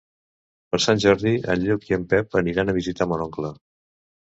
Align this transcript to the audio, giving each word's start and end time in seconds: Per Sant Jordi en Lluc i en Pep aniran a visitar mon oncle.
Per 0.75 0.79
Sant 0.85 1.03
Jordi 1.03 1.35
en 1.55 1.63
Lluc 1.67 1.87
i 1.93 2.01
en 2.01 2.09
Pep 2.17 2.41
aniran 2.45 2.77
a 2.77 2.79
visitar 2.83 3.13
mon 3.15 3.27
oncle. 3.33 3.59